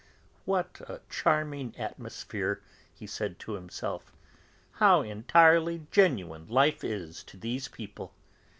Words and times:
"What 0.45 0.81
a 0.89 1.01
charming 1.11 1.75
atmosphere!" 1.77 2.63
he 2.91 3.05
said 3.05 3.37
to 3.37 3.51
himself. 3.51 4.11
"How 4.81 5.01
entirely 5.03 5.85
genuine 5.91 6.47
life 6.47 6.83
is 6.83 7.23
to 7.25 7.37
these 7.37 7.67
people! 7.67 8.11